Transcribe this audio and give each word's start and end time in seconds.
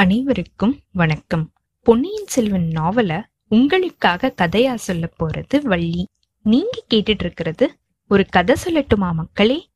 அனைவருக்கும் 0.00 0.78
வணக்கம். 0.92 1.52
பொன்னியின் 1.82 2.26
செல்வன் 2.26 2.70
நாவல 2.74 3.22
உங்களுக்காக 3.48 4.34
கதையா 4.42 4.74
சொல்ல 4.74 5.10
போறது 5.18 5.62
வள்ளி. 5.62 6.08
நீங்க 6.42 6.84
கேட்டுட்டு 6.94 7.18
இருக்கிறது 7.18 7.78
ஒரு 8.08 8.26
கதை 8.26 8.56
சொல்லட்டுமா 8.64 9.12
மக்களே? 9.12 9.68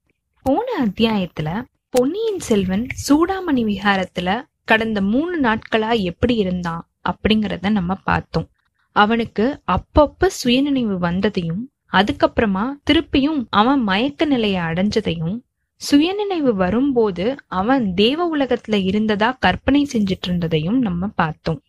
போன 0.42 0.86
அத்தியாயத்துல 0.86 1.62
பொன்னியின் 1.88 2.38
செல்வன் 2.38 2.86
சூடாமணி 3.08 3.64
விஹாரத்துல 3.64 4.42
கடந்த 4.64 5.00
மூணு 5.00 5.40
நாட்களா 5.40 6.00
எப்படி 6.00 6.34
இருந்தான் 6.34 6.90
அப்படிங்கறத 7.02 7.70
நம்ம 7.70 7.94
பார்த்தோம். 7.94 8.48
அவனுக்கு 8.92 9.60
அப்பப்ப 9.72 10.26
சுயநினைவு 10.26 10.98
வந்ததையும் 10.98 11.60
அதுக்கப்புறமா 11.92 12.66
திருப்பியும் 12.90 13.46
அவன் 13.50 13.80
மயக்க 13.80 14.24
நிலையை 14.24 14.62
அடைஞ்சதையும் 14.62 15.40
சுயநினைவு 15.86 16.54
வரும்போது 16.54 17.24
அவன் 17.46 17.94
தேவ 17.94 18.36
உலகத்துல 18.36 18.84
இருந்ததா 18.84 19.36
கற்பனை 19.40 19.88
செஞ்சிட்டு 19.92 20.26
இருந்ததையும் 20.26 20.78
நம்ம 20.78 21.06
பார்த்தோம். 21.06 21.60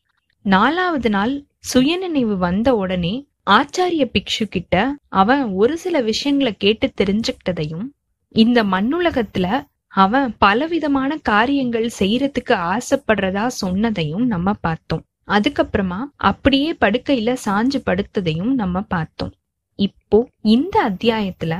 நாலாவது 0.45 1.09
நாள் 1.09 1.33
சுயநினைவு 1.59 2.37
வந்த 2.37 2.75
உடனே 2.75 3.13
ஆச்சாரிய 3.49 4.03
பிக்ஷு 4.13 4.45
கிட்ட 4.49 4.75
அவன் 5.07 5.43
ஒரு 5.51 5.77
சில 5.77 6.01
விஷயங்களை 6.01 6.53
கேட்டு 6.57 6.87
தெரிஞ்சுக்கிட்டதையும் 7.01 7.85
இந்த 8.35 8.63
மண்ணுலகத்துல 8.63 9.47
அவன் 9.87 10.35
பலவிதமான 10.37 11.17
காரியங்கள் 11.23 11.89
செய்யறதுக்கு 11.99 12.55
ஆசைப்படுறதா 12.71 13.45
சொன்னதையும் 13.61 14.25
நம்ம 14.25 14.53
பார்த்தோம். 14.53 15.03
அதுக்கப்புறமா 15.27 15.99
அப்படியே 16.29 16.71
படுக்கையில 16.81 17.35
சாஞ்சு 17.45 17.79
படுத்ததையும் 17.85 18.53
நம்ம 18.53 18.81
பார்த்தோம். 18.81 19.33
இப்போ 19.79 20.19
இந்த 20.41 20.75
அத்தியாயத்துல 20.89 21.53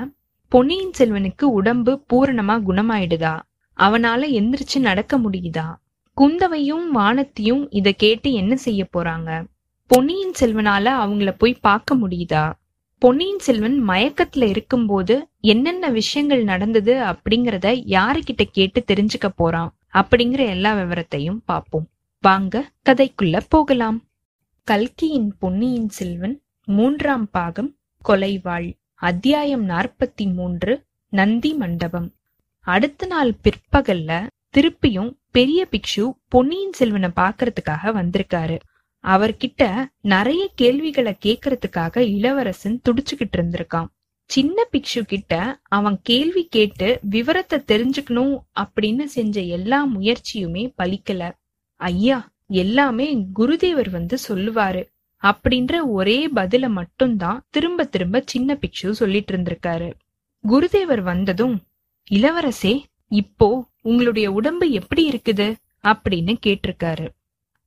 பொன்னியின் 0.55 0.91
செல்வனுக்கு 0.97 1.43
உடம்பு 1.43 2.03
பூரணமா 2.09 2.61
குணமாயிடுதா? 2.67 3.41
அவனால 3.77 4.29
எந்திரிச்சு 4.31 4.79
நடக்க 4.79 5.20
முடியுதா? 5.20 5.75
குந்தவையும் 6.13 6.95
வானத்தியும் 6.95 7.67
இத 7.70 7.91
கேட்டு 7.91 8.34
என்ன 8.34 8.55
செய்ய 8.55 8.87
போறாங்க? 8.93 9.47
பொன்னியின் 9.87 10.31
செல்வனால 10.39 10.85
அவங்கள 11.03 11.35
போய் 11.37 11.57
பார்க்க 11.62 11.95
முடியுதா? 11.95 12.53
பொன்னியின் 12.97 13.39
செல்வன் 13.39 13.87
மயக்கத்துல 13.87 14.47
இருக்கும்போது 14.47 15.27
என்னென்ன 15.41 15.89
விஷயங்கள் 15.89 16.43
நடந்தது 16.43 17.03
அப்படிங்கறத 17.03 17.84
யாருகிட்ட 17.87 18.43
கேட்டு 18.51 18.84
தெரிஞ்சுக்க 18.87 19.27
போறான்? 19.35 19.77
அப்படிங்கிற 19.93 20.49
எல்லா 20.49 20.75
விவரத்தையும் 20.75 21.40
பார்ப்போம். 21.45 21.87
வாங்க 22.21 22.71
கதைக்குள்ள 22.90 23.41
போகலாம். 23.49 24.03
கல்கியின் 24.63 25.35
பொன்னியின் 25.40 25.90
செல்வன் 25.90 26.41
மூன்றாம் 26.65 27.29
பாகம் 27.29 27.75
கொலைவாள். 28.07 28.73
அத்தியாயம் 28.98 29.70
நாற்பத்தி 29.70 30.34
மூன்று 30.34 30.84
நந்தி 31.10 31.54
மண்டபம். 31.54 32.13
அடுத்த 32.60 33.05
நாள் 33.05 33.35
பிற்பகல்ல 33.43 34.27
திருப்பியும் 34.57 35.18
பெரிய 35.32 35.68
பிக்ஷு 35.71 36.12
பொன்னியின் 36.27 36.74
செல்வனை 36.74 37.10
பாக்குறதுக்காக 37.15 37.91
வந்திருக்காரு. 37.93 38.60
அவர்கிட்ட 39.04 39.85
நிறைய 40.02 40.49
கேள்விகளை 40.55 41.18
கேக்குறதுக்காக 41.26 41.98
இளவரசன் 41.98 42.82
துடிச்சுக்கிட்டு 42.90 43.37
இருந்திருக்கான். 43.37 43.85
சின்ன 44.26 44.68
பிக்ஷு 44.71 45.02
கிட்ட 45.02 45.59
அவன் 45.63 45.99
கேள்வி 46.04 46.48
கேட்டு 46.48 46.99
விவரத்தை 47.02 47.63
தெரிஞ்சுக்கணும் 47.68 48.37
அப்படின்னு 48.59 49.04
செஞ்ச 49.04 49.41
எல்லா 49.41 49.87
முயற்சியுமே 49.87 50.74
பலிக்கல. 50.84 51.32
ஐயா 51.76 52.32
எல்லாமே 52.48 53.27
குருதேவர் 53.40 53.90
வந்து 53.90 54.18
சொல்லுவாரு. 54.27 54.87
அப்படின்ற 55.26 55.79
ஒரே 55.85 56.29
பதில 56.29 56.70
மட்டும்தான் 56.70 57.43
திரும்ப 57.49 57.84
திரும்ப 57.84 58.23
சின்ன 58.26 58.57
பிக்ஷு 58.62 58.91
சொல்லிட்டு 58.91 59.37
இருந்திருக்காரு. 59.37 59.93
குருதேவர் 60.48 61.01
வந்ததும் 61.01 61.62
இளவரசே 62.12 62.84
இப்போ 63.07 63.68
உங்களுடைய 63.81 64.31
உடம்பு 64.31 64.69
எப்படி 64.69 65.09
இருக்குது? 65.09 65.56
அப்படின்னு 65.84 66.38
கேட்டிருக்காரு. 66.46 67.09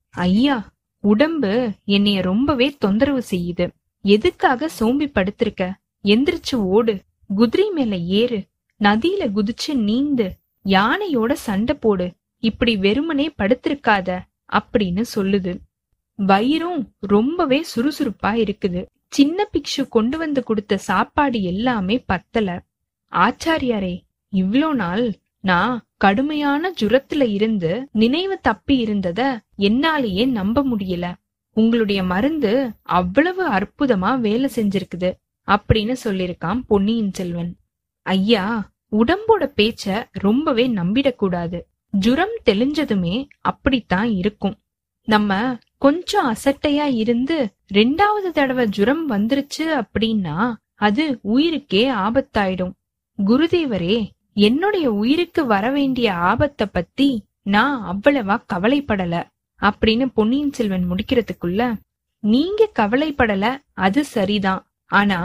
ஐயா 0.09 0.73
உடம்பு 1.01 1.71
என்னைய 1.85 2.21
ரொம்பவே 2.21 2.75
தொந்தரவு 2.79 3.23
செய்யுது. 3.31 3.69
எதுக்காக 4.01 4.69
சோம்பி 4.79 5.11
படுத்திருக்க? 5.13 5.71
எந்திரிச்சு 6.03 6.55
ஓடு. 6.55 7.01
குதிரை 7.35 7.69
மேல 7.69 7.95
ஏறு. 7.95 8.47
நதியில 8.79 9.29
குதிச்சு 9.35 9.73
நீந்து. 9.73 10.29
யானையோட 10.65 11.33
சண்டை 11.33 11.75
போடு. 11.79 12.13
இப்படி 12.39 12.77
வெறுமனே 12.77 13.33
படுத்திருக்காத 13.37 14.19
அப்படின்னு 14.53 15.03
சொல்லுது. 15.15 15.57
வயிறும் 16.19 16.81
ரொம்பவே 17.07 17.59
சுறுசுறுப்பா 17.75 18.31
இருக்குது. 18.43 18.81
சின்ன 19.07 19.45
பிக்ஷு 19.53 19.83
கொண்டு 19.87 20.17
வந்து 20.17 20.43
கொடுத்த 20.43 20.77
சாப்பாடு 20.77 21.41
எல்லாமே 21.43 21.95
பத்தல. 22.05 22.47
ஆச்சாரியாரே 23.13 23.95
இவ்ளோ 24.33 24.69
நாள் 24.73 25.05
நான் 25.43 25.75
கடுமையான 25.97 26.71
ஜுரத்துல 26.81 27.23
இருந்து 27.29 27.71
நினைவு 27.91 28.35
தப்பி 28.41 28.75
இருந்தத 28.85 29.21
என்னாலேயே 29.59 30.25
நம்ப 30.29 30.63
முடியல. 30.63 31.05
உங்களுடைய 31.57 32.03
மருந்து 32.03 32.51
அவ்வளவு 32.83 33.43
அற்புதமா 33.49 34.11
வேலை 34.19 34.49
செஞ்சிருக்குது 34.55 35.09
அப்படின்னு 35.47 35.95
சொல்லிருக்கான் 36.03 36.59
பொன்னியின் 36.67 37.13
செல்வன். 37.13 37.51
ஐயா 38.05 38.45
உடம்போட 38.91 39.43
பேச்ச 39.57 39.85
ரொம்பவே 40.11 40.65
நம்பிடக்கூடாது. 40.67 41.59
ஜுரம் 41.93 42.35
தெளிஞ்சதுமே 42.45 43.15
அப்படித்தான் 43.41 44.09
இருக்கும். 44.11 44.55
நம்ம 45.11 45.33
கொஞ்சம் 45.77 46.27
அசட்டையா 46.31 46.85
இருந்து 47.01 47.37
ரெண்டாவது 47.73 48.29
தடவை 48.33 48.65
ஜுரம் 48.67 49.03
வந்துருச்சு 49.09 49.65
அப்படின்னா 49.81 50.35
அது 50.87 51.03
உயிருக்கே 51.33 51.83
ஆபத்தாயிடும். 52.05 52.73
குருதேவரே 53.17 53.97
என்னுடைய 54.33 54.91
உயிருக்கு 54.91 55.41
வர 55.45 55.65
வேண்டிய 55.69 56.13
ஆபத்தை 56.31 56.67
பத்தி 56.71 57.09
நான் 57.43 57.77
அவ்வளவா 57.91 58.37
கவலைப்படல 58.53 59.15
அப்படின்னு 59.61 60.05
பொன்னியின் 60.13 60.53
செல்வன் 60.53 60.85
முடிக்கிறதுக்குள்ள 60.91 61.61
நீங்க 62.23 62.69
கவலைப்படல 62.79 63.45
அது 63.73 64.03
சரிதான். 64.05 64.63
ஆனா 64.91 65.19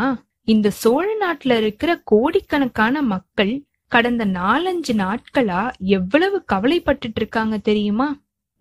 இந்த 0.44 0.70
சோழ 0.82 1.06
நாட்டுல 1.22 1.52
இருக்கிற 1.56 1.90
கோடிக்கணக்கான 2.04 3.02
மக்கள் 3.14 3.54
கடந்த 3.92 4.26
நாலஞ்சு 4.26 4.92
நாட்களா 5.02 5.62
எவ்வளவு 5.96 6.38
கவலைப்பட்டுட்டு 6.52 7.20
இருக்காங்க 7.22 7.56
தெரியுமா? 7.58 8.08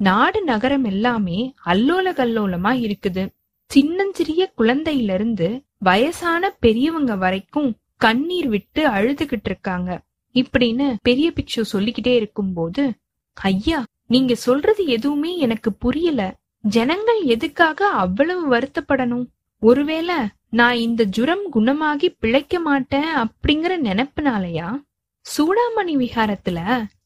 நாடு 0.05 0.39
நகரம் 0.43 0.83
எல்லாமே 0.83 1.39
அல்லோல 1.65 2.07
கல்லோலமா 2.19 2.71
இருக்குது. 2.83 3.23
சின்னஞ்சிறிய 3.71 4.41
குழந்தையில 4.57 5.13
இருந்து 5.13 5.47
வயசான 5.77 6.49
பெரியவங்க 6.59 7.13
வரைக்கும் 7.15 7.69
கண்ணீர் 7.97 8.47
விட்டு 8.47 8.81
அழுதுகிட்டு 8.89 9.49
இருக்காங்க. 9.51 9.89
இப்படின்னு 10.35 10.87
பெரிய 11.01 11.27
பிக்ஷு 11.35 11.61
சொல்லிக்கிட்டே 11.73 12.13
இருக்கும்போது 12.15 12.83
ஐயா 13.33 13.79
நீங்க 14.07 14.33
சொல்றது 14.35 14.81
எதுவுமே 14.85 15.31
எனக்கு 15.37 15.69
புரியல. 15.73 16.21
ஜனங்கள் 16.75 17.21
எதுக்காக 17.35 17.87
அவ்வளவு 18.03 18.43
வருத்தப்படணும்? 18.55 19.25
ஒருவேளை 19.61 20.15
நான் 20.49 20.77
இந்த 20.77 21.03
ஜுரம் 21.15 21.45
குணமாகி 21.49 22.09
பிழைக்க 22.19 22.59
மாட்டேன் 22.59 23.09
அப்படிங்கிற 23.23 23.73
நினைப்புனாலயா? 23.87 24.69
சூடாமணி 25.25 25.93
விஹாரத்துல 26.03 26.59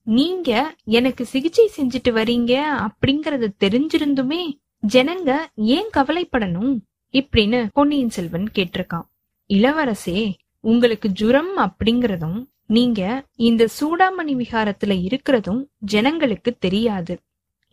நீங்க 0.08 0.76
எனக்கு 0.84 1.26
சிகிச்சை 1.26 1.72
செஞ்சுட்டு 1.78 2.10
வரீங்க 2.10 2.54
அப்படிங்கறத 2.84 3.48
தெரிஞ்சிருந்துமே 3.60 4.42
ஜனங்க 4.88 5.36
ஏன் 5.56 5.90
கவலைப்படணும் 5.98 6.78
இப்படின்னு 7.14 7.68
பொன்னியின் 7.74 8.10
செல்வன் 8.10 8.48
கேட்டிருக்கான். 8.56 9.08
இளவரசே 9.50 10.34
உங்களுக்கு 10.60 11.10
ஜுரம் 11.10 11.58
அப்படிங்கறதும் 11.58 12.46
நீங்க 12.66 13.02
இந்த 13.36 13.68
சூடாமணி 13.80 14.34
விகாரத்துல 14.34 14.96
இருக்கிறதும் 15.08 15.62
ஜனங்களுக்கு 15.78 16.56
தெரியாது. 16.60 17.20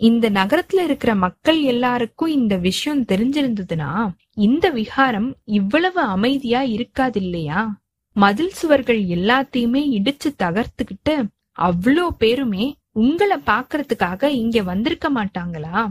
இந்த 0.01 0.31
நகரத்துல 0.31 0.85
இருக்கிற 0.85 1.15
மக்கள் 1.15 1.61
எல்லாருக்கும் 1.63 2.29
இந்த 2.29 2.57
விஷயம் 2.57 3.03
தெரிஞ்சிருந்ததுன்னா 3.03 4.09
இந்த 4.31 4.71
விகாரம் 4.71 5.37
இவ்வளவு 5.45 6.01
அமைதியா 6.01 6.63
இருக்காது 6.63 7.21
இல்லையா? 7.21 7.83
மதில் 8.17 8.51
சுவர்கள் 8.51 9.03
எல்லாத்தையுமே 9.05 9.83
இடிச்சு 9.99 10.29
தகர்த்துக்கிட்டு 10.39 11.15
அவ்வளோ 11.59 12.09
பேருமே 12.19 12.75
உங்களை 12.93 13.37
பாக்குறதுக்காக 13.47 14.25
இங்க 14.25 14.63
வந்திருக்க 14.63 15.11
மாட்டாங்களா? 15.11 15.89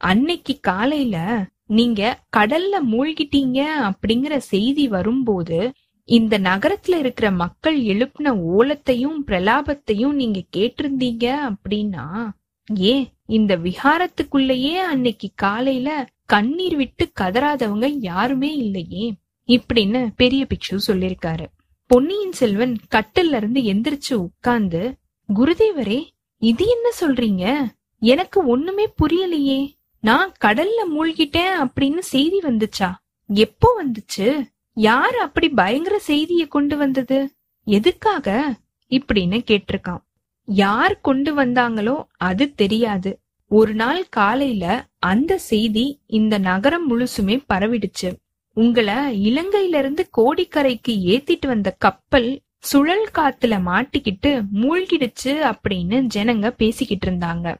அன்னைக்கு 0.00 0.60
காலையில 0.60 1.16
நீங்க 1.66 2.02
கடல்ல 2.36 2.74
மூழ்கிட்டீங்க 2.90 3.58
அப்படிங்கிற 3.88 4.36
செய்தி 4.36 4.88
வரும்போது 4.88 5.58
இந்த 6.08 6.38
நகரத்துல 6.38 6.98
இருக்கிற 6.98 7.30
மக்கள் 7.30 7.82
எழுப்பின 7.82 8.34
ஓலத்தையும் 8.52 9.18
பிரலாபத்தையும் 9.26 10.12
நீங்க 10.12 10.44
கேட்டிருந்தீங்க 10.56 11.26
அப்படின்னா 11.50 12.04
ஏன் 12.84 13.04
இந்த 13.26 13.56
விஹாரத்துக்குள்ளேயே 13.56 14.74
அன்னைக்கு 14.84 15.30
காலையில 15.34 15.90
கண்ணீர் 16.26 16.76
விட்டு 16.76 17.12
கதறாதவங்க 17.20 17.86
யாருமே 18.00 18.56
இல்லையே? 18.56 19.06
இப்படின்னு 19.48 20.08
பெரிய 20.16 20.46
பிக்ஷு 20.54 20.78
சொல்லிருக்காரு 20.86 21.46
பொன்னியின் 21.86 22.32
செல்வன் 22.32 22.76
கட்டில்ல 22.94 23.36
இருந்து 23.36 23.60
எந்திரிச்சு 23.60 24.14
உட்கார்ந்து 24.14 24.94
குருதேவரே 25.34 26.06
இது 26.38 26.64
என்ன 26.66 26.90
சொல்றீங்க? 27.00 27.66
எனக்கு 27.98 28.46
ஒண்ணுமே 28.46 28.86
புரியலையே. 29.02 29.74
நான் 30.00 30.32
கடல்ல 30.44 30.80
மூழ்கிட்டேன் 30.94 31.52
அப்படின்னு 31.60 31.98
செய்தி 31.98 32.38
வந்துச்சா? 32.38 32.94
எப்போ 33.26 33.82
வந்துச்சு? 33.82 34.48
யார் 34.72 35.16
அப்படி 35.16 35.48
பயங்கர 35.48 36.00
செய்திய 36.06 36.48
கொண்டு 36.48 36.76
வந்தது? 36.76 37.34
எதுக்காக? 37.64 38.54
இப்படின்னு 38.90 39.40
கேட்டிருக்கான். 39.46 40.02
யார் 40.44 41.00
கொண்டு 41.00 41.34
வந்தாங்களோ 41.34 42.04
அது 42.16 42.54
தெரியாது. 42.54 43.20
ஒரு 43.50 43.74
நாள் 43.74 44.06
காலையில 44.08 44.86
அந்த 44.98 45.38
செய்தி 45.38 46.00
இந்த 46.06 46.38
நகரம் 46.38 46.90
முழுசுமே 46.90 47.42
பரவிடுச்சு. 47.54 48.25
உங்களை 48.58 48.94
இலங்கையில 49.28 49.78
இருந்து 49.78 50.08
கோடிக்கரைக்கு 50.18 50.92
ஏத்திட்டு 51.12 51.46
வந்த 51.46 51.74
கப்பல் 51.78 52.28
சுழல் 52.58 53.08
காத்துல 53.14 53.56
மாட்டிக்கிட்டு 53.66 54.30
மூழ்கிடுச்சு 54.54 55.32
அப்படின்னு 55.50 55.96
ஜனங்க 56.14 56.48
பேசிக்கிட்டு 56.50 57.10
இருந்தாங்க. 57.10 57.54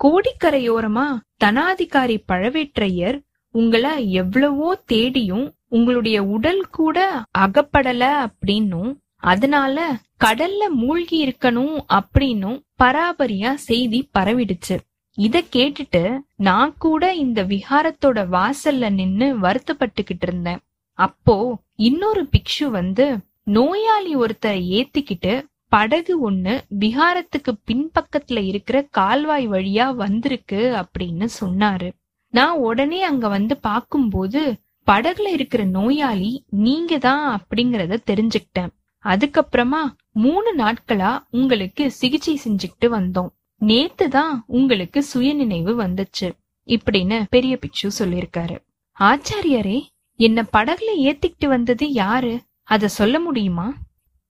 கோடிக்கரையோரமா 0.00 1.06
தனாதிகாரி 1.44 2.16
பழவேற்றையர் 2.32 3.18
உங்களை 3.54 4.12
எவ்வளவோ 4.12 4.82
தேடியும் 4.86 5.46
உங்களுடைய 5.68 6.22
உடல் 6.24 6.64
கூட 6.70 6.98
அகப்படல 7.38 8.02
அப்படின்னும் 8.26 8.90
அதனால 9.16 9.76
கடல்ல 10.24 10.68
மூழ்கி 10.72 11.18
இருக்கணும் 11.26 11.76
அப்படின்னும் 11.92 12.58
பராபரியா 12.82 13.54
செய்தி 13.54 14.08
பரவிடுச்சு. 14.18 14.76
இத 15.18 15.42
கேட்டுட்டு 15.52 16.18
நான் 16.36 16.72
கூட 16.78 17.14
இந்த 17.14 17.42
விஹாரத்தோட 17.44 18.18
வாசல்ல 18.34 18.90
நின்னு 18.90 19.26
வருத்தப்பட்டுக்கிட்டு 19.40 20.26
இருந்தேன். 20.26 20.60
அப்போ 20.98 21.36
இன்னொரு 21.74 22.22
பிக்ஷு 22.34 22.66
வந்து 22.70 23.06
நோயாளி 23.42 24.12
ஒருத்தரை 24.16 24.60
ஏத்திக்கிட்டு 24.78 25.32
படகு 25.68 26.30
ஒண்ணு 26.30 26.54
விஹாரத்துக்கு 26.80 27.52
பின்பக்கத்துல 27.68 28.44
இருக்கிற 28.44 28.86
கால்வாய் 28.90 29.48
வழியா 29.48 29.94
வந்திருக்கு 29.94 30.60
அப்படின்னு 30.82 31.28
சொன்னாரு. 31.40 31.88
நான் 32.34 32.56
உடனே 32.58 33.02
அங்க 33.02 33.28
வந்து 33.28 33.56
பாக்கும்போது 33.68 34.42
படகுல 34.86 35.26
இருக்கிற 35.26 35.64
நோயாளி 35.64 36.32
நீங்க 36.66 36.98
தான் 36.98 37.24
அப்படிங்கறத 37.38 37.98
தெரிஞ்சுக்கிட்டேன். 38.10 38.70
அதுக்கப்புறமா 39.04 39.82
மூணு 40.12 40.50
நாட்களா 40.56 41.12
உங்களுக்கு 41.30 41.84
சிகிச்சை 41.90 42.40
செஞ்சுக்கிட்டு 42.44 42.88
வந்தோம். 42.88 43.32
நேத்து 43.60 44.08
தான் 44.08 44.34
உங்களுக்கு 44.48 45.02
சுயநினைவு 45.02 45.72
வந்துச்சு 45.82 46.28
இப்படின்னு 46.68 47.16
பெரிய 47.30 47.54
பிக்ஷு 47.56 47.88
சொல்லிருக்காரு 47.98 48.56
ஆச்சாரியரே 48.96 49.78
என்ன 50.20 50.44
படகுல 50.52 50.90
ஏத்திக்கிட்டு 50.98 51.46
வந்தது 51.46 51.84
யாரு? 51.92 52.32
அத 52.64 52.88
சொல்ல 52.88 53.16
முடியுமா? 53.20 53.66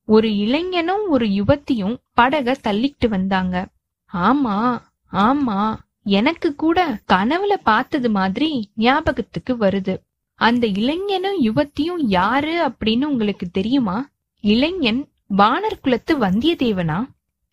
ஒரு 0.08 0.28
இளைஞனும் 0.36 1.04
ஒரு 1.08 1.26
யுவத்தியும் 1.28 1.96
படக 2.16 2.54
தள்ளிக்கிட்டு 2.62 3.08
வந்தாங்க. 3.08 3.54
ஆமா 4.12 4.56
ஆமா 5.12 5.60
எனக்கு 6.10 6.54
கூட 6.54 6.78
கனவுல 7.08 7.54
பார்த்தது 7.62 8.10
மாதிரி 8.10 8.50
ஞாபகத்துக்கு 8.76 9.54
வருது. 9.56 9.94
அந்த 10.40 10.66
இளைஞனும் 10.80 11.38
யுவத்தியும் 11.42 12.02
யாரு 12.10 12.54
அப்படின்னு 12.68 13.04
உங்களுக்கு 13.04 13.50
தெரியுமா? 13.50 13.96
இளைஞன் 14.44 15.00
வானர் 15.36 15.80
குலத்து 15.80 16.14
வந்தியத்தேவனா? 16.18 16.98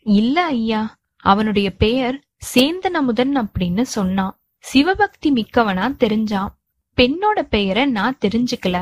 இல்ல 0.05 0.37
ஐயா 0.45 0.81
அவனுடைய 1.25 1.67
பெயர் 1.75 2.17
சேந்தன் 2.53 2.97
அமுதன் 2.99 3.33
அப்படின்னு 3.37 3.81
சொன்னான். 3.81 4.33
சிவபக்தி 4.57 5.29
மிக்கவனா 5.29 5.85
தெரிஞ்சான். 5.99 6.51
பெண்ணோட 6.97 7.41
பெயரை 7.49 7.85
நான் 7.85 8.17
தெரிஞ்சுக்கல. 8.25 8.77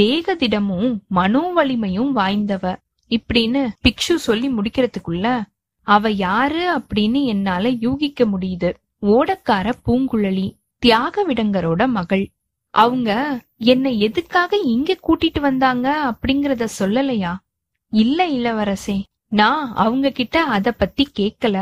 தேகதிடமும் 0.00 0.98
மனோ 1.08 1.42
வலிமையும் 1.56 2.12
வாய்ந்தவ. 2.16 2.76
இப்படின்னு 3.10 3.62
பிக்ஷு 3.84 4.14
சொல்லி 4.26 4.48
முடிக்கிறதுக்குள்ள 4.48 5.26
அவ 5.86 6.10
யாரு 6.10 6.62
அப்படின்னு 6.78 7.24
என்னால 7.24 7.68
யூகிக்க 7.68 8.24
முடியுது. 8.24 8.68
ஓடக்கார 9.02 9.72
பூங்குழலி 9.86 10.46
தியாக 10.78 11.24
விடங்கரோட 11.26 11.88
மகள். 11.88 12.24
அவங்க 12.74 13.10
என்னை 13.56 13.92
எதுக்காக 14.00 14.56
இங்க 14.74 14.96
கூட்டிட்டு 15.06 15.40
வந்தாங்க 15.40 15.86
அப்படிங்கறத 16.10 16.66
சொல்லலையா? 16.78 17.32
இல்ல 17.92 18.28
இளவரசே 18.28 18.98
நான் 19.28 19.74
அவங்க 19.74 20.10
கிட்ட 20.10 20.36
அத 20.56 20.72
பத்தி 20.72 21.04
கேக்கல. 21.18 21.56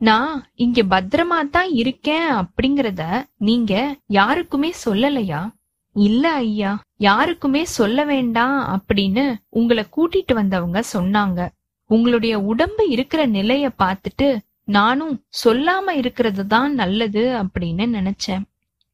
நான் 0.00 0.46
இங்க 0.54 0.82
பத்திரமா 0.82 1.48
தான் 1.50 1.70
இருக்கேன் 1.72 2.28
அப்படிங்கறத 2.32 3.02
நீங்க 3.38 3.96
யாருக்குமே 4.06 4.72
சொல்லலையா? 4.84 5.48
இல்ல 5.92 6.32
ஐயா 6.32 6.72
யாருக்குமே 6.96 7.64
சொல்ல 7.64 8.04
வேண்டாம் 8.04 8.58
அப்படின்னு 8.74 9.36
உங்களை 9.48 9.84
கூட்டிட்டு 9.96 10.34
வந்தவங்க 10.34 10.82
சொன்னாங்க. 10.92 11.48
உங்களுடைய 11.90 12.40
உடம்பு 12.40 12.88
இருக்கிற 12.88 13.26
நிலைய 13.26 13.70
பார்த்துட்டு 13.78 14.38
நானும் 14.64 15.24
சொல்லாம 15.44 15.90
இருக்கிறது 15.90 16.46
தான் 16.46 16.74
நல்லது 16.74 17.22
அப்படின்னு 17.42 17.86
நினைச்சேன். 17.98 18.42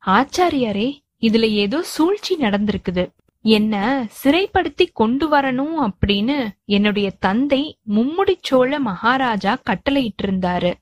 ஆச்சாரியாரே 0.06 0.88
இதுல 1.20 1.48
ஏதோ 1.64 1.82
சூழ்ச்சி 1.82 2.36
நடந்திருக்குது. 2.36 3.06
என்ன 3.44 4.06
சிறைப்படுத்தி 4.24 4.86
கொண்டு 4.92 5.28
வரணும் 5.30 5.88
அப்படின்னு 5.88 6.48
என்னுடைய 6.64 7.10
தந்தை 7.18 7.78
மும்முடி 7.90 8.34
சோழ 8.40 8.78
மகாராஜா 8.78 9.58
கட்டளையிட்டு 9.62 10.24
இருந்தாரு 10.26 10.72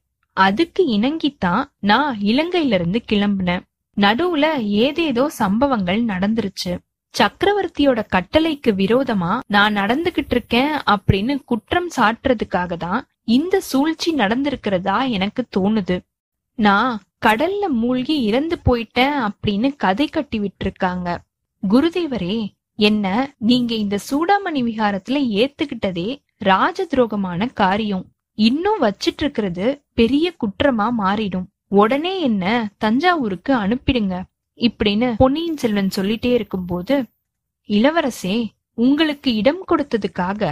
அதுக்கு 0.40 0.82
இணங்கித்தான் 0.88 1.64
நான் 1.80 2.18
இலங்கையில 2.18 2.76
இருந்து 2.78 3.00
கிளம்புனேன். 3.12 3.64
நடுவுல 3.96 4.44
ஏதேதோ 4.84 5.24
சம்பவங்கள் 5.28 6.00
நடந்துருச்சு. 6.04 6.72
சக்கரவர்த்தியோட 7.14 8.00
கட்டளைக்கு 8.14 8.70
விரோதமா 8.80 9.32
நான் 9.46 9.76
நடந்துகிட்டு 9.76 10.34
இருக்கேன் 10.36 10.74
அப்படின்னு 10.90 11.34
குற்றம் 11.44 11.90
சாட்டுறதுக்காக 11.96 12.76
தான் 12.76 13.00
இந்த 13.24 13.60
சூழ்ச்சி 13.60 14.10
நடந்திருக்கிறதா 14.14 14.98
எனக்கு 15.10 15.42
தோணுது. 15.56 15.96
நான் 16.58 16.94
கடல்ல 17.26 17.66
மூழ்கி 17.80 18.16
இறந்து 18.22 18.56
போயிட்டேன் 18.64 19.16
அப்படின்னு 19.28 19.68
கதை 19.76 20.06
கட்டி 20.06 20.38
விட்டுருக்காங்க. 20.38 21.08
குருதேவரே 21.62 22.38
என்ன 22.78 23.06
நீங்க 23.38 23.72
இந்த 23.74 23.96
சூடாமணி 24.10 24.60
விகாரத்துல 24.68 25.18
ஏத்துக்கிட்டதே 25.40 26.08
ராஜ 26.44 26.84
துரோகமான 26.84 27.48
காரியம். 27.52 28.06
இன்னும் 28.46 28.82
வச்சிட்டு 28.82 29.22
இருக்கிறது 29.24 29.66
பெரிய 29.98 30.26
குற்றமா 30.42 30.86
மாறிடும். 31.00 31.46
உடனே 31.80 32.12
என்ன 32.28 32.44
தஞ்சாவூருக்கு 32.78 33.52
அனுப்பிடுங்க 33.64 34.14
இப்படின்னு 34.60 35.08
பொன்னியின் 35.22 35.60
செல்வன் 35.62 35.90
சொல்லிட்டே 35.96 36.30
இருக்கும்போது 36.38 36.96
இளவரசே 37.68 38.36
உங்களுக்கு 38.84 39.30
இடம் 39.40 39.62
கொடுத்ததுக்காக 39.70 40.42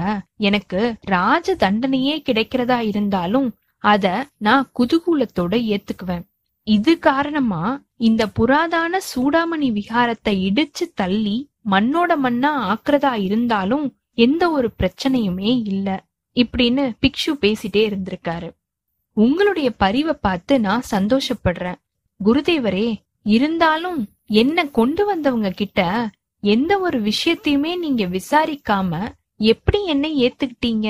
எனக்கு 0.49 0.81
ராஜ 1.14 1.55
தண்டனையே 1.64 2.14
கிடைக்கிறதா 2.29 2.79
இருந்தாலும் 2.90 3.49
அத 3.85 4.06
நான் 4.46 4.67
குதூகூலத்தோட 4.79 5.55
ஏத்துக்குவேன். 5.75 6.25
இது 6.67 6.93
காரணமா 7.08 7.62
இந்த 8.08 8.23
புராதான 8.38 9.00
சூடாமணி 9.11 9.69
விகாரத்தை 9.79 10.34
இடிச்சு 10.49 10.87
தள்ளி 10.94 11.37
மண்ணோட 11.70 12.11
மண்ணா 12.25 12.52
ஆக்குறதா 12.73 13.14
இருந்தாலும் 13.29 13.87
எந்த 14.19 14.44
ஒரு 14.50 14.69
பிரச்சனையுமே 14.79 15.51
இல்லை. 15.72 15.96
இப்படின்னு 16.39 16.85
பிக்ஷு 17.01 17.31
பேசிட்டே 17.41 17.83
இருந்திருக்காரு. 17.89 18.49
உங்களுடைய 19.13 19.69
பரிவை 19.71 20.15
பார்த்து 20.21 20.61
நான் 20.61 20.89
சந்தோஷப்படுறேன். 20.91 21.79
குருதேவரே 22.25 22.89
இருந்தாலும் 23.23 24.01
என்ன 24.27 24.67
கொண்டு 24.69 25.05
வந்தவங்க 25.05 25.51
கிட்ட 25.51 25.81
எந்த 26.43 26.73
ஒரு 26.79 26.99
விஷயத்தையுமே 27.01 27.73
நீங்க 27.79 28.05
விசாரிக்காம 28.07 29.09
எப்படி 29.37 29.85
என்ன 29.85 30.09
ஏத்துக்கிட்டீங்க? 30.09 30.89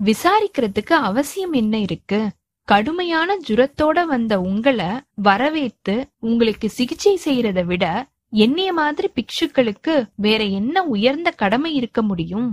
விசாரிக்கிறதுக்கு 0.00 0.94
அவசியம் 1.08 1.52
என்ன 1.52 1.78
இருக்கு? 1.78 2.20
கடுமையான 2.68 3.36
ஜுரத்தோட 3.48 4.04
வந்த 4.04 4.40
உங்களை 4.40 4.90
வரவேத்து 5.22 5.94
உங்களுக்கு 6.18 6.70
சிகிச்சை 6.70 7.18
செய்யறத 7.24 7.64
விட 7.64 7.84
என்னைய 8.30 8.72
மாதிரி 8.72 9.08
பிக்ஷுக்களுக்கு 9.14 9.94
வேற 10.14 10.44
என்ன 10.44 10.84
உயர்ந்த 10.84 11.30
கடமை 11.30 11.74
இருக்க 11.74 12.02
முடியும்? 12.02 12.48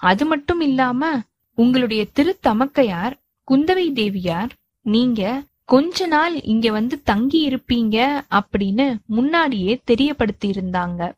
அது 0.00 0.24
மட்டும் 0.24 0.60
இல்லாம 0.60 1.20
உங்களுடைய 1.54 2.06
திருத்தமக்கையார் 2.14 3.14
குந்தவை 3.48 3.92
தேவியார் 3.92 4.52
நீங்க 4.86 5.42
கொஞ்ச 5.64 6.06
நாள் 6.06 6.42
இங்க 6.42 6.70
வந்து 6.70 7.02
தங்கி 7.02 7.48
இருப்பீங்க 7.48 7.96
அப்படின்னு 8.30 8.96
முன்னாடியே 9.06 9.80
தெரியப்படுத்தி 9.90 10.46
இருந்தாங்க 10.46 11.12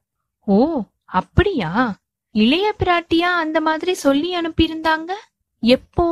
ஓ 0.46 0.82
அப்படியா? 1.04 1.70
இளைய 2.34 2.74
பிராட்டியா 2.78 3.30
அந்த 3.42 3.60
மாதிரி 3.60 3.94
சொல்லி 3.94 4.30
அனுப்பியிருந்தாங்க? 4.36 5.12
எப்போ? 5.62 6.06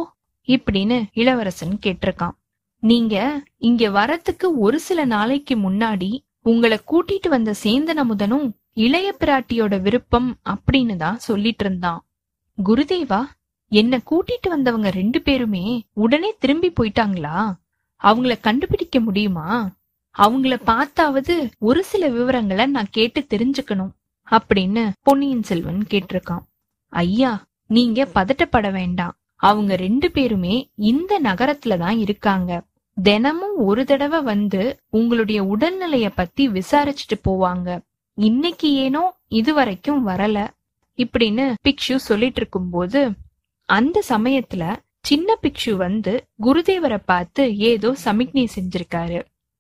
இப்படின்னு 0.49 1.05
இளவரசன் 1.13 1.79
கேட்டிருக்கான். 1.87 2.35
நீங்க 2.83 3.45
இங்க 3.59 3.89
வரத்துக்கு 3.89 4.47
ஒரு 4.57 4.81
சில 4.81 5.05
நாளைக்கு 5.05 5.55
முன்னாடி 5.57 6.11
உங்களை 6.43 6.79
கூட்டிட்டு 6.87 7.29
வந்த 7.29 7.55
சேந்தன் 7.63 8.01
அமுதனும் 8.03 8.47
இளைய 8.73 9.17
பிராட்டியோட 9.21 9.81
விருப்பம் 9.81 10.37
அப்படின்னு 10.45 10.97
தான் 10.97 11.19
சொல்லிட்டு 11.19 11.65
இருந்தான். 11.65 12.01
குருதேவா 12.59 13.23
என்ன 13.81 13.95
கூட்டிட்டு 14.11 14.49
வந்தவங்க 14.49 14.89
ரெண்டு 14.91 15.19
பேருமே 15.23 15.65
உடனே 16.03 16.31
திரும்பி 16.39 16.69
போயிட்டாங்களா? 16.71 17.37
அவங்கள 18.03 18.35
கண்டுபிடிக்க 18.41 19.01
முடியுமா? 19.01 19.49
அவங்கள 20.19 20.55
பார்த்தாவது 20.65 21.35
ஒரு 21.59 21.81
சில 21.85 22.09
விவரங்களை 22.09 22.67
நான் 22.67 22.91
கேட்டு 22.91 23.21
தெரிஞ்சுக்கணும் 23.31 23.93
அப்படின்னு 24.31 24.83
பொன்னியின் 25.03 25.43
செல்வன் 25.43 25.81
கேட்டிருக்கான். 25.91 26.45
ஐயா 26.93 27.33
நீங்க 27.67 28.01
பதட்டப்பட 28.15 28.69
வேண்டாம். 28.73 29.17
அவங்க 29.41 29.73
ரெண்டு 29.77 30.09
பேருமே 30.11 30.55
இந்த 30.91 31.13
நகரத்துல 31.23 31.79
தான் 31.79 31.99
இருக்காங்க. 31.99 32.51
தினமும் 32.97 33.57
ஒரு 33.69 33.83
தடவை 33.85 34.21
வந்து 34.23 34.63
உங்களுடைய 34.91 35.41
உடல்நிலைய 35.45 36.09
பத்தி 36.15 36.45
விசாரிச்சுட்டு 36.49 37.17
போவாங்க. 37.29 37.69
இன்னைக்கு 38.19 38.69
ஏனோ 38.85 39.05
இதுவரைக்கும் 39.29 40.03
வரல 40.09 40.39
இப்படின்னு 40.99 41.45
பிக்ஷு 41.65 41.95
சொல்லிட்டு 42.09 42.41
இருக்கும்போது 42.41 43.01
அந்த 43.69 44.03
சமயத்துல 44.09 44.77
சின்ன 45.01 45.37
பிக்ஷு 45.43 45.73
வந்து 45.77 46.13
குருதேவரை 46.43 46.99
பார்த்து 47.05 47.57
ஏதோ 47.57 47.95
சமிக்ஞை 47.95 48.49
செஞ்சிருக்காரு. 48.55 49.19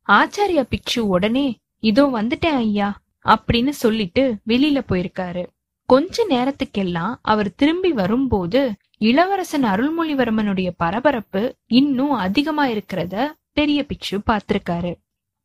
ஆச்சாரியா 0.08 0.64
பிக்ஷு 0.70 0.98
உடனே 0.98 1.46
இதோ 1.82 2.04
வந்துட்டேன் 2.14 2.60
ஐயா 2.66 2.88
அப்படின்னு 3.24 3.68
சொல்லிட்டு 3.68 4.22
வெளியில 4.46 4.78
போயிருக்காரு. 4.88 5.42
கொஞ்ச 5.88 6.24
நேரத்துக்கெல்லாம் 6.28 7.14
அவர் 7.22 7.54
திரும்பி 7.54 7.92
வரும்போது 7.92 8.72
இளவரசன் 8.98 9.64
அருள்மொழிவர்மனுடைய 9.64 10.70
பரபரப்பு 10.76 11.42
இன்னும் 11.66 12.10
அதிகமா 12.10 12.66
இருக்கிறத 12.66 13.32
பெரிய 13.52 13.86
பிக்ஷு 13.88 14.18
பார்த்திருக்காரு. 14.26 14.92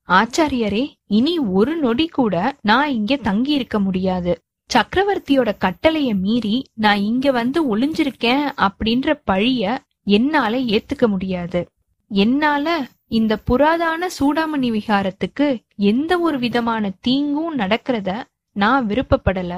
ஆச்சாரியரே 0.10 0.84
இனி 1.08 1.40
ஒரு 1.40 1.76
நொடி 1.76 2.08
கூட 2.08 2.36
நான் 2.62 2.90
இங்க 2.90 3.16
தங்கி 3.16 3.54
இருக்க 3.54 3.80
முடியாது. 3.80 4.34
சக்கரவர்த்தியோட 4.70 5.50
கட்டளைய 5.66 6.20
மீறி 6.20 6.56
நான் 6.76 7.02
இங்க 7.02 7.32
வந்து 7.32 7.78
ஒளிஞ்சிருக்கேன் 7.78 8.46
அப்படின்ற 8.66 9.16
பழிய 9.32 9.78
என்னால 10.04 10.58
ஏத்துக்க 10.58 11.08
முடியாது. 11.08 11.70
என்னால 12.12 12.68
இந்த 13.08 13.34
புராதான 13.50 14.08
சூடாமணி 14.20 14.70
விகாரத்துக்கு 14.72 15.48
எந்த 15.76 16.20
ஒரு 16.20 16.40
விதமான 16.40 16.92
தீங்கும் 17.02 17.58
நடக்கிறத 17.58 18.12
நான் 18.56 18.88
விருப்பப்படல 18.88 19.54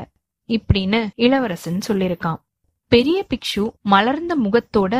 இப்படின்னு 0.49 1.07
இளவரசன் 1.15 1.79
சொல்லிருக்கான் 1.87 2.39
பெரிய 2.91 3.25
பிக்ஷு 3.29 3.63
மலர்ந்த 3.81 4.35
முகத்தோட 4.37 4.95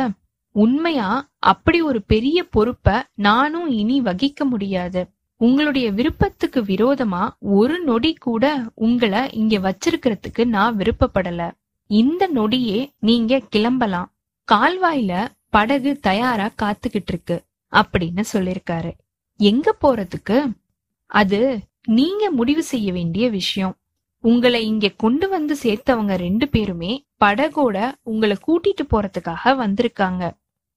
உண்மையா 0.54 1.08
அப்படி 1.38 1.80
ஒரு 1.80 2.02
பெரிய 2.02 2.38
பொறுப்ப 2.44 3.06
நானும் 3.14 3.68
இனி 3.70 4.00
வகிக்க 4.00 4.44
முடியாது. 4.44 5.02
உங்களுடைய 5.42 5.86
விருப்பத்துக்கு 5.90 6.60
விரோதமா 6.62 7.22
ஒரு 7.56 7.76
நொடி 7.80 8.10
கூட 8.14 8.44
உங்களை 8.74 9.22
இங்க 9.32 9.54
வச்சிருக்கிறதுக்கு 9.58 10.44
நான் 10.44 10.76
விருப்பப்படல. 10.76 11.50
இந்த 11.86 12.28
நொடியே 12.34 12.78
நீங்க 12.98 13.40
கிளம்பலாம். 13.48 14.08
கால்வாயில 14.48 15.12
படகு 15.50 15.90
தயாரா 16.00 16.46
காத்துக்கிட்டு 16.62 17.10
இருக்கு 17.12 17.36
அப்படின்னு 17.72 18.22
சொல்லிருக்காரு 18.32 18.92
எங்க 19.36 19.76
போறதுக்கு? 19.82 20.38
அது 21.06 21.40
நீங்க 21.88 22.30
முடிவு 22.30 22.62
செய்ய 22.62 22.92
வேண்டிய 22.92 23.24
விஷயம். 23.30 23.74
உங்களை 24.24 24.66
இங்க 24.66 24.88
கொண்டு 24.96 25.28
வந்து 25.28 25.54
சேர்த்தவங்க 25.62 26.16
ரெண்டு 26.16 26.48
பேருமே 26.48 26.92
படகோட 27.24 27.78
உங்களை 28.02 28.36
கூட்டிட்டு 28.46 28.84
போறதுக்காக 28.90 29.52
வந்திருக்காங்க. 29.64 30.24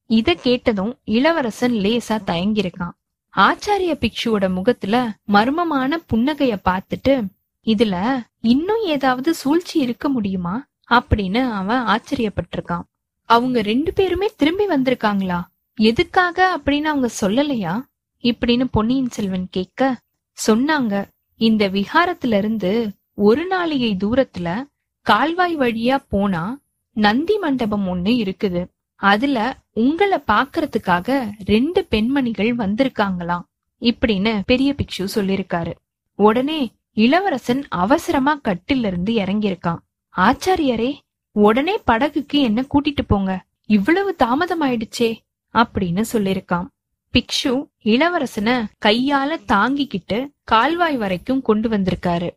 இத 0.10 0.34
கேட்டதும் 0.34 0.94
இளவரசன் 1.04 1.78
லேசா 1.86 2.18
தயங்கியிருக்கான். 2.26 2.96
ஆச்சாரிய 3.36 3.94
பிக்ஷுவோட 3.94 4.54
முகத்துல 4.54 5.18
மர்மமான 5.28 5.98
புன்னகைய 6.14 6.58
பார்த்துட்டு 6.70 7.28
இதுல 7.66 8.22
இன்னும் 8.42 8.84
ஏதாவது 8.86 9.34
சூழ்ச்சி 9.34 9.80
இருக்க 9.80 10.10
முடியுமா? 10.10 10.66
அப்படின்னு 10.90 11.50
அவன் 11.52 11.78
ஆச்சரியப்பட்டிருக்கான். 11.78 12.82
அவங்க 13.24 13.62
ரெண்டு 13.62 13.94
பேருமே 13.94 14.28
திரும்பி 14.38 14.68
வந்திருக்காங்களா? 14.68 15.42
எதுக்காக 15.76 16.60
அப்படின்னு 16.60 16.82
அவங்க 16.82 17.10
சொல்லலையா? 17.22 17.82
இப்படின்னு 18.22 18.64
பொன்னியின் 18.72 19.10
செல்வன் 19.10 19.48
கேட்க 19.52 20.00
சொன்னாங்க 20.48 21.06
இந்த 21.38 21.70
விஹாரத்துல 21.70 22.38
இருந்து 22.38 22.92
ஒரு 23.14 23.48
நாளிகை 23.50 23.98
தூரத்துல 24.04 24.64
கால்வாய் 25.02 25.58
வழியா 25.58 26.04
போனா 26.10 26.60
நந்தி 26.94 27.38
மண்டபம் 27.38 27.88
ஒண்ணு 27.88 28.08
இருக்குது. 28.08 28.66
அதுல 28.96 29.58
உங்களை 29.76 30.18
பாக்குறதுக்காக 30.28 31.32
ரெண்டு 31.46 31.86
பெண்மணிகள் 31.86 32.52
வந்திருக்காங்களாம் 32.56 33.46
இப்படின்னு 33.82 34.42
பெரிய 34.46 34.76
பிக்ஷு 34.78 35.08
சொல்லிருக்காரு 35.16 35.74
உடனே 36.16 36.60
இளவரசன் 36.94 37.64
அவசரமா 37.70 38.34
கட்டில 38.44 38.86
இருந்து 38.86 39.14
இறங்கியிருக்கான். 39.14 39.82
ஆச்சாரியரே 40.16 40.92
உடனே 41.32 41.76
படகுக்கு 41.92 42.38
என்ன 42.48 42.60
கூட்டிட்டு 42.62 43.04
போங்க. 43.08 43.32
இவ்வளவு 43.66 44.16
தாமதம் 44.16 44.62
ஆயிடுச்சே 44.62 45.10
அப்படின்னு 45.54 46.04
சொல்லிருக்கான் 46.14 46.68
பிக்ஷு 47.14 47.54
இளவரசனை 47.84 48.56
கையால 48.86 49.38
தாங்கிக்கிட்டு 49.48 50.20
கால்வாய் 50.44 50.98
வரைக்கும் 50.98 51.42
கொண்டு 51.42 51.70
வந்திருக்காரு. 51.70 52.30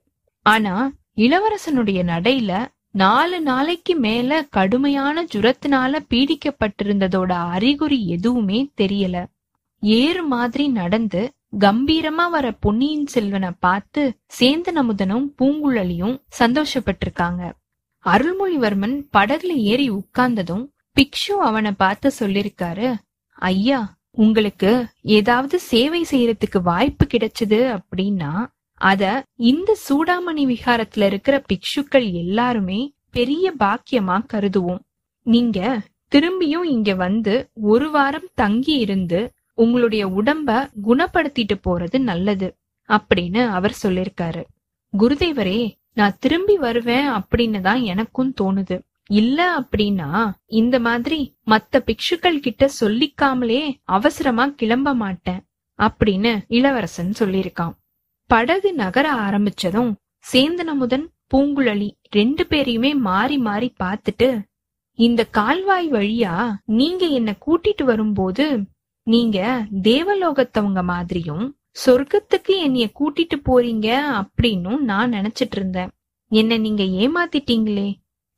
ஆனா 0.47 0.75
இளவரசனுடைய 1.17 2.01
நடையில 2.13 2.53
நாலு 2.95 3.41
நாளைக்கு 3.41 3.95
மேல 3.97 4.43
கடுமையான 4.51 5.25
ஜுரத்தினால 5.25 5.99
பீடிக்கப்பட்டிருந்ததோட 6.11 7.33
அறிகுறி 7.55 8.07
எதுவுமே 8.09 8.71
தெரியல. 8.81 9.17
ஏறு 9.83 10.23
மாதிரி 10.25 10.69
நடந்து 10.69 11.23
கம்பீரமா 11.59 12.25
வர 12.31 12.47
பொன்னியின் 12.53 13.07
செல்வனை 13.07 13.51
பார்த்து 13.59 14.03
சேந்தன் 14.41 14.81
அமுதனும் 14.83 15.27
பூங்குழலியும் 15.39 16.17
சந்தோஷப்பட்டிருக்காங்க. 16.39 17.43
அருள்மொழிவர்மன் 18.05 18.97
படகுல 19.17 19.53
ஏறி 19.71 19.91
உட்கார்ந்ததும் 19.91 20.65
பிக்ஷு 20.97 21.35
அவனை 21.49 21.73
பார்த்து 21.73 22.09
சொல்லிருக்காரு 22.21 22.89
ஐயா 23.33 23.81
உங்களுக்கு 24.11 24.71
ஏதாவது 25.17 25.57
சேவை 25.61 26.01
செய்யறதுக்கு 26.11 26.61
வாய்ப்பு 26.63 27.07
கிடைச்சது 27.07 27.59
அப்படின்னா 27.77 28.31
அத 28.79 29.23
இந்த 29.37 29.77
சூடாமணி 29.89 30.55
விகாரத்துல 30.55 31.03
இருக்கிற 31.03 31.43
பிக்ஷுக்கள் 31.53 32.13
எல்லாருமே 32.13 32.95
பெரிய 33.11 33.53
பாக்கியமா 33.59 34.25
கருதுவோம். 34.33 34.79
நீங்க 35.23 35.81
திரும்பியும் 36.15 36.65
இங்க 36.65 36.95
வந்து 36.95 37.49
ஒரு 37.55 37.91
வாரம் 37.91 38.29
தங்கி 38.35 38.73
இருந்து 38.73 39.33
உங்களுடைய 39.55 40.09
உடம்ப 40.09 40.69
குணப்படுத்திட்டு 40.89 41.57
போறது 41.69 41.99
நல்லது 41.99 42.57
அப்படின்னு 42.89 43.49
அவர் 43.49 43.77
சொல்லிருக்காரு. 43.83 44.45
குருதேவரே 44.99 45.75
நான் 45.93 46.17
திரும்பி 46.21 46.57
வருவேன் 46.57 47.09
அப்படின்னு 47.11 47.61
தான் 47.61 47.81
எனக்கும் 47.83 48.35
தோணுது. 48.41 48.81
இல்ல 49.07 49.61
அப்படின்னா 49.61 50.31
இந்த 50.47 50.79
மாதிரி 50.79 51.37
மத்த 51.47 51.77
பிக்ஷுக்கள் 51.79 52.39
கிட்ட 52.39 52.71
சொல்லிக்காமலே 52.81 53.75
அவசரமா 53.85 54.47
கிளம்ப 54.47 54.95
மாட்டேன் 54.95 55.41
அப்படின்னு 55.79 56.39
இளவரசன் 56.49 57.13
சொல்லியிருக்கான். 57.19 57.73
படகு 58.31 58.75
நகர 58.75 59.07
ஆரம்பிச்சதும் 59.15 59.93
சேந்தனமுதன் 60.33 61.07
பூங்குழலி 61.31 61.89
ரெண்டு 62.11 62.47
பேரையுமே 62.51 62.91
மாறி 62.99 63.39
மாறி 63.39 63.73
பார்த்துட்டு 63.83 64.29
இந்த 64.99 65.25
கால்வாய் 65.25 65.89
வழியா 65.93 66.35
நீங்க 66.65 67.07
என்ன 67.07 67.31
கூட்டிட்டு 67.47 67.83
வரும்போது 67.83 68.47
நீங்க 69.07 69.39
தேவலோகத்தவங்க 69.83 70.83
மாதிரியும் 70.83 71.57
சொர்க்கத்துக்கு 71.87 72.55
என்னைய 72.63 72.87
கூட்டிட்டு 73.01 73.37
போறீங்க 73.45 73.89
அப்படின்னும் 74.21 74.81
நான் 74.81 75.13
நினைச்சிட்டு 75.13 75.57
இருந்தேன். 75.57 75.91
என்ன 76.33 76.57
நீங்க 76.57 76.83
ஏமாத்திட்டீங்களே. 76.83 77.89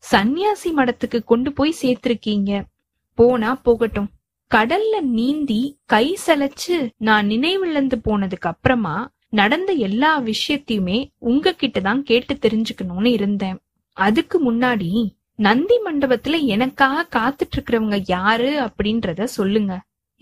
சந்நியாசி 0.04 0.70
மடத்துக்கு 0.72 1.18
கொண்டு 1.24 1.52
போய் 1.52 1.74
சேர்த்திருக்கீங்க. 1.82 2.62
போனா 3.14 3.54
போகட்டும். 3.54 4.10
கடல்ல 4.50 5.00
நீந்தி 5.00 5.80
கை 5.84 6.18
சலைச்சு 6.26 6.76
நான் 6.96 7.26
நினைவிழந்து 7.26 7.96
போனதுக்கு 8.04 8.48
அப்புறமா 8.52 8.96
நடந்த 9.32 9.72
எல்லா 9.72 10.12
விஷயத்தையுமே 10.20 10.98
உங்ககிட்ட 11.18 11.80
தான் 11.80 12.02
கேட்டு 12.02 12.34
தெரிஞ்சுக்கணும்னு 12.34 13.10
இருந்தேன். 13.18 13.58
அதுக்கு 13.96 14.36
முன்னாடி 14.52 14.90
நந்தி 15.34 15.76
மண்டபத்துல 15.84 16.38
எனக்காக 16.44 17.06
காத்துட்டு 17.16 17.54
இருக்கிறவங்க 17.56 17.98
யாரு 18.06 18.50
அப்படின்றத 18.66 19.24
சொல்லுங்க 19.24 19.72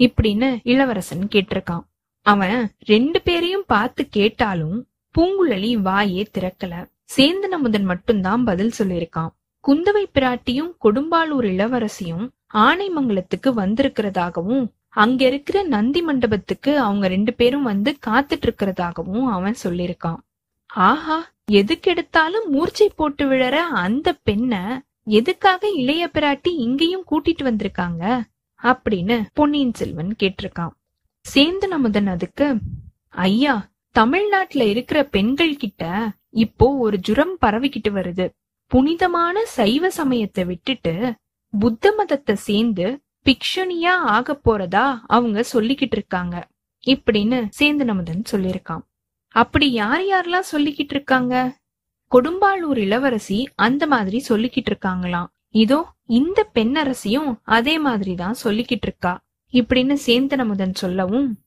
இப்படின்னு 0.00 0.48
இளவரசன் 0.62 1.24
கேட்டிருக்கான். 1.34 1.84
அவன் 2.26 2.58
ரெண்டு 2.78 3.18
பேரையும் 3.22 3.66
பார்த்து 3.66 4.08
கேட்டாலும் 4.08 4.78
பூங்குழலி 5.14 5.72
வாயே 5.88 6.22
திறக்கல. 6.38 6.74
சேந்தனமுதன் 7.16 7.84
மட்டும்தான் 7.84 8.44
பதில் 8.44 8.76
சொல்லியிருக்கான். 8.78 9.32
குந்தவை 9.64 10.04
பிராட்டியும் 10.14 10.72
கொடும்பாளூர் 10.84 11.46
இளவரசியும் 11.54 12.26
ஆனைமங்கலத்துக்கு 12.54 13.50
வந்திருக்கிறதாகவும் 13.56 14.64
அங்க 14.94 15.20
இருக்கிற 15.24 15.62
நந்தி 15.62 16.00
மண்டபத்துக்கு 16.02 16.72
அவங்க 16.78 17.08
ரெண்டு 17.08 17.32
பேரும் 17.34 17.62
வந்து 17.62 17.90
காத்துட்டு 18.06 18.46
இருக்கிறதாகவும் 18.46 19.26
அவன் 19.26 19.56
சொல்லியிருக்கான். 19.64 20.20
ஆஹா 20.66 21.18
எதுக்கெடுத்தாலும் 21.52 22.46
மூர்ச்சை 22.50 22.88
போட்டு 22.96 23.24
விழற 23.30 23.56
அந்த 23.82 24.08
பெண்ண 24.22 24.54
எதுக்காக 25.18 25.68
இளைய 25.68 26.04
பிராட்டி 26.14 26.50
இங்கேயும் 26.58 27.04
கூட்டிட்டு 27.10 27.44
வந்திருக்காங்க? 27.44 28.02
அப்படின்னு 28.62 29.16
பொன்னியின் 29.32 29.74
செல்வன் 29.74 30.12
கேட்டிருக்கான். 30.22 30.74
சேர்ந்து 31.26 31.66
நமுதன் 31.68 32.06
அதுக்கு 32.06 32.46
ஐயா 33.24 33.54
தமிழ்நாட்டுல 33.94 34.62
இருக்கிற 34.64 34.98
பெண்கள் 35.04 35.54
கிட்ட 35.56 35.84
இப்போ 36.36 36.66
ஒரு 36.76 36.96
ஜுரம் 36.98 37.34
பரவிக்கிட்டு 37.46 37.90
வருது. 37.98 38.26
புனிதமான 38.72 39.44
சைவ 39.56 39.90
சமயத்தை 39.90 40.44
விட்டுட்டு 40.44 40.94
புத்த 41.52 41.92
மதத்தை 41.92 42.34
சேர்ந்து 42.48 42.86
பிக்ஷுனியா 43.28 43.94
ஆக 43.94 44.40
போறதா 44.44 44.98
அவங்க 45.06 45.44
சொல்லிக்கிட்டு 45.52 45.90
இருக்காங்க. 45.90 46.48
இப்படின்னு 46.86 47.48
சேந்தனமுதன் 47.58 48.22
சொல்லியிருக்கான். 48.30 48.80
அப்படி 49.28 49.72
யார் 49.72 50.00
யாரெல்லாம் 50.00 50.44
சொல்லிக்கிட்டு 50.52 50.90
இருக்காங்க? 50.90 51.58
கொடும்பாளூர் 52.10 52.76
இளவரசி 52.76 53.48
அந்த 53.54 53.86
மாதிரி 53.86 54.24
சொல்லிக்கிட்டு 54.28 54.66
இருக்காங்களாம். 54.70 55.26
இதோ 55.48 55.86
இந்த 56.04 56.50
பெண்ணரசியும் 56.54 57.38
அதே 57.42 57.78
மாதிரிதான் 57.78 58.34
சொல்லிக்கிட்டு 58.44 58.82
இருக்கா. 58.82 59.24
இப்படின்னு 59.52 59.98
சேந்தனமுதன் 60.06 60.74
சொல்லவும் 60.74 61.38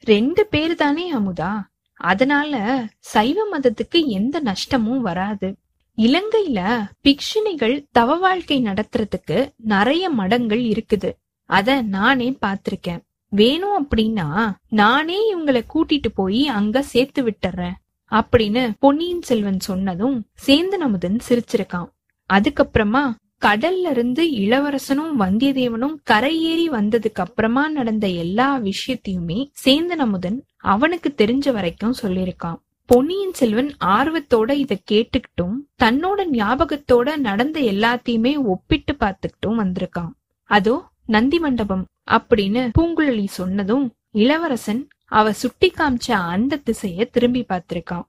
ரெண்டு 0.00 0.46
பேர் 0.46 0.74
தானே 0.74 1.14
அமுதா? 1.14 1.60
அதனால 1.94 2.84
சைவ 2.98 3.48
மதத்துக்கு 3.52 4.06
எந்த 4.06 4.40
நஷ்டமும் 4.40 5.00
வராது. 5.00 5.56
இலங்கையில 5.98 6.60
பிக்ஷுனிகள் 7.04 7.84
தவ 7.90 8.14
வாழ்க்கை 8.14 8.62
நடத்துறதுக்கு 8.62 9.36
நிறைய 9.56 10.10
மடங்கள் 10.10 10.62
இருக்குது. 10.72 11.10
அத 11.50 11.82
நானே 11.82 12.36
பாத்திருக்கேன் 12.42 13.00
வேணும் 13.32 13.76
அப்படின்னா 13.82 14.26
நானே 14.70 15.18
இவங்களை 15.34 15.62
கூட்டிட்டு 15.74 16.10
போய் 16.14 16.46
அங்க 16.46 16.82
சேர்த்து 16.82 17.22
விட்டுறேன் 17.26 17.76
அப்படின்னு 18.12 18.70
பொன்னியின் 18.78 19.22
செல்வன் 19.22 19.60
சொன்னதும் 19.60 20.18
சேந்தன் 20.46 20.84
அமுதன் 20.88 21.18
சிரிச்சிருக்கான். 21.28 21.88
அதுக்கப்புறமா 22.30 23.04
கடல்ல 23.44 23.90
இருந்து 23.90 24.22
இளவரசனும் 24.30 25.16
வந்தியத்தேவனும் 25.20 25.96
கரையேறி 26.10 26.68
வந்ததுக்கு 26.76 27.24
அப்புறமா 27.26 27.68
நடந்த 27.68 28.06
எல்லா 28.24 28.58
விஷயத்தையுமே 28.58 29.40
சேந்தன் 29.64 30.04
அமுதன் 30.06 30.38
அவனுக்கு 30.74 31.14
தெரிஞ்ச 31.16 31.52
வரைக்கும் 31.52 31.98
சொல்லியிருக்கான். 32.02 32.60
பொன்னியின் 32.88 33.32
செல்வன் 33.32 33.70
ஆர்வத்தோட 33.84 34.50
இத 34.50 34.78
கேட்டுக்கிட்டும் 34.90 35.54
தன்னோட 35.82 36.18
ஞாபகத்தோட 36.32 37.16
நடந்த 37.16 37.60
எல்லாத்தையுமே 37.60 38.32
ஒப்பிட்டு 38.42 38.92
பார்த்துக்கிட்டும் 38.92 39.58
வந்திருக்கான். 39.60 40.12
அதோ 40.50 40.88
நந்தி 41.06 41.38
மண்டபம் 41.38 41.86
அப்படின்னு 42.10 42.70
பூங்குழலி 42.78 43.24
சொன்னதும் 43.24 43.92
இளவரசன் 44.10 44.88
அவ 45.04 45.32
சுட்டி 45.32 45.70
காமிச்ச 45.70 46.12
அந்த 46.12 46.60
திசைய 46.66 47.10
திரும்பி 47.10 47.44
பார்த்திருக்கான். 47.48 48.06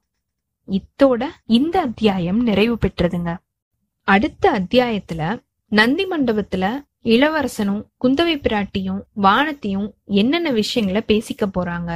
இத்தோட 0.67 1.24
இந்த 1.46 1.79
அத்தியாயம் 1.79 2.43
நிறைவு 2.43 2.77
பெற்றதுங்க. 2.81 3.38
அடுத்த 4.03 4.51
அத்தியாயத்துல 4.51 5.39
நந்தி 5.72 6.05
மண்டபத்துல 6.05 6.65
இளவரசனும் 7.03 7.81
குந்தவை 8.01 8.38
பிராட்டியும் 8.38 9.01
வானத்தையும் 9.13 9.93
என்னென்ன 10.05 10.51
விஷயங்களை 10.51 11.03
பேசிக்க 11.07 11.46
போறாங்க? 11.46 11.91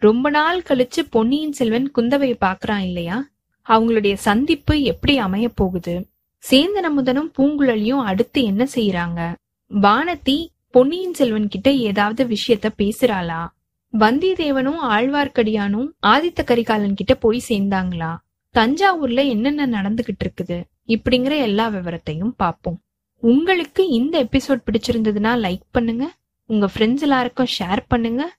ரொம்ப 0.00 0.30
நாள் 0.30 0.60
கழிச்சு 0.60 1.00
பொன்னியின் 1.10 1.52
செல்வன் 1.52 1.90
குந்தவையை 1.94 2.36
பாக்குறான் 2.40 2.78
இல்லையா? 2.78 3.28
அவங்களுடைய 3.68 4.14
சந்திப்பு 4.14 4.82
எப்படி 4.82 5.18
அமைய 5.18 5.48
போகுது? 5.48 6.08
சேந்தன் 6.50 6.86
அமுதனும் 6.90 7.32
பூங்குழலியும் 7.38 8.02
அடுத்து 8.02 8.42
என்ன 8.42 8.66
செய்யறாங்க 8.74 9.34
வானதி 9.70 10.46
பொன்னியின் 10.70 11.14
செல்வன் 11.14 11.48
கிட்ட 11.48 11.70
ஏதாவது 11.72 12.24
விஷயத்த 12.24 12.68
பேசுறாளா? 12.78 13.46
வந்தியத்தேவனும் 13.98 14.80
ஆழ்வார்க்கடியானும் 14.88 15.90
ஆதித்த 16.06 16.44
கரிகாலன் 16.44 16.94
கிட்ட 16.94 17.14
போய் 17.14 17.42
சேர்ந்தாங்களா? 17.48 18.16
தஞ்சாவூர்ல 18.54 19.28
என்னென்ன 19.28 19.66
நடந்துகிட்டு 19.66 20.24
இருக்குது? 20.24 20.62
இப்படிங்கிற 20.86 21.40
எல்லா 21.40 21.68
விவரத்தையும் 21.68 22.34
பார்ப்போம். 22.36 22.80
உங்களுக்கு 23.16 23.88
இந்த 23.88 24.24
எபிசோட் 24.24 24.66
பிடிச்சிருந்ததுன்னா 24.66 25.34
லைக் 25.46 25.70
பண்ணுங்க. 25.70 26.12
உங்க 26.46 26.68
ஃப்ரெண்ட்ஸ் 26.74 27.00
எல்லாருக்கும் 27.00 27.52
ஷேர் 27.58 27.78
பண்ணுங்க. 27.88 28.38